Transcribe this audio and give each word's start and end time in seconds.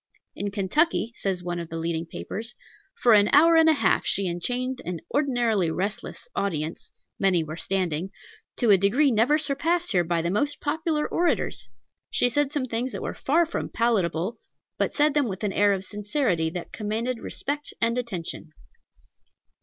In 0.35 0.49
Kentucky, 0.49 1.13
says 1.15 1.43
one 1.43 1.59
of 1.59 1.69
the 1.69 1.77
leading 1.77 2.07
papers, 2.07 2.55
"For 2.95 3.13
an 3.13 3.27
hour 3.33 3.55
and 3.55 3.69
a 3.69 3.73
half 3.73 4.03
she 4.03 4.25
enchained 4.25 4.81
an 4.83 5.01
ordinarily 5.13 5.69
restless 5.69 6.27
audience 6.35 6.89
many 7.19 7.43
were 7.43 7.55
standing 7.55 8.09
to 8.57 8.71
a 8.71 8.79
degree 8.79 9.11
never 9.11 9.37
surpassed 9.37 9.91
here 9.91 10.03
by 10.03 10.23
the 10.23 10.31
most 10.31 10.59
popular 10.59 11.07
orators. 11.07 11.69
She 12.09 12.29
said 12.29 12.51
some 12.51 12.65
things 12.65 12.91
that 12.93 13.03
were 13.03 13.13
far 13.13 13.45
from 13.45 13.69
palatable, 13.69 14.39
but 14.79 14.91
said 14.91 15.13
them 15.13 15.27
with 15.27 15.43
an 15.43 15.53
air 15.53 15.71
of 15.71 15.83
sincerity 15.85 16.49
that 16.49 16.73
commanded 16.73 17.19
respect 17.19 17.71
and 17.79 17.95
attention." 17.95 18.53